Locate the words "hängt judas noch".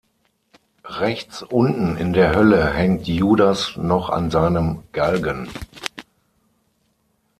2.73-4.09